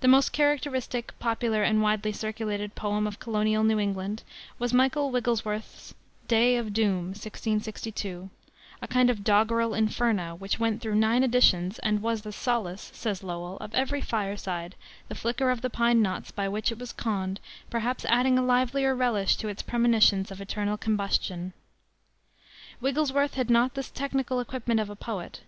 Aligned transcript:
The 0.00 0.06
most 0.06 0.34
characteristic, 0.34 1.18
popular, 1.18 1.62
and 1.62 1.80
widely 1.80 2.12
circulated 2.12 2.74
poem 2.74 3.06
of 3.06 3.18
colonial 3.18 3.64
New 3.64 3.78
England 3.78 4.22
was 4.58 4.74
Michael 4.74 5.10
Wigglesworth's 5.10 5.94
Day 6.28 6.58
of 6.58 6.74
Doom 6.74 7.14
(1662), 7.14 8.28
a 8.82 8.86
kind 8.86 9.08
of 9.08 9.24
doggerel 9.24 9.72
Inferno, 9.72 10.34
which 10.34 10.58
went 10.58 10.82
through 10.82 10.96
nine 10.96 11.22
editions, 11.24 11.78
and 11.78 12.02
"was 12.02 12.20
the 12.20 12.32
solace," 12.32 12.90
says 12.94 13.22
Lowell, 13.22 13.56
"of 13.62 13.74
every 13.74 14.02
fireside, 14.02 14.74
the 15.08 15.14
flicker 15.14 15.48
of 15.50 15.62
the 15.62 15.70
pine 15.70 16.02
knots 16.02 16.30
by 16.30 16.46
which 16.46 16.70
it 16.70 16.78
was 16.78 16.92
conned 16.92 17.40
perhaps 17.70 18.04
adding 18.10 18.36
a 18.38 18.42
livelier 18.44 18.94
relish 18.94 19.36
to 19.36 19.48
its 19.48 19.62
premonitions 19.62 20.30
of 20.30 20.42
eternal 20.42 20.76
combustion." 20.76 21.54
Wigglesworth 22.78 23.36
had 23.36 23.48
not 23.48 23.72
the 23.72 23.84
technical 23.84 24.38
equipment 24.38 24.80
of 24.80 24.90
a 24.90 24.94
poet. 24.96 25.40